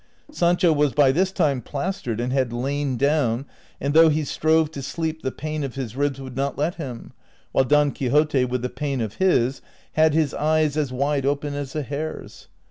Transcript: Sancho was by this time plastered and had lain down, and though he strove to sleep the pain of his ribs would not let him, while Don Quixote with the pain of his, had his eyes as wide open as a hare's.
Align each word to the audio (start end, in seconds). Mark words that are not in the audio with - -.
Sancho 0.31 0.73
was 0.73 0.93
by 0.93 1.11
this 1.11 1.31
time 1.31 1.61
plastered 1.61 2.19
and 2.19 2.33
had 2.33 2.51
lain 2.51 2.97
down, 2.97 3.45
and 3.79 3.93
though 3.93 4.09
he 4.09 4.23
strove 4.23 4.71
to 4.71 4.81
sleep 4.81 5.21
the 5.21 5.31
pain 5.31 5.63
of 5.63 5.75
his 5.75 5.95
ribs 5.95 6.19
would 6.19 6.35
not 6.35 6.57
let 6.57 6.73
him, 6.73 7.13
while 7.51 7.63
Don 7.65 7.91
Quixote 7.91 8.43
with 8.45 8.63
the 8.63 8.69
pain 8.69 8.99
of 8.99 9.17
his, 9.17 9.61
had 9.91 10.15
his 10.15 10.33
eyes 10.33 10.75
as 10.75 10.91
wide 10.91 11.27
open 11.27 11.53
as 11.53 11.75
a 11.75 11.83
hare's. 11.83 12.47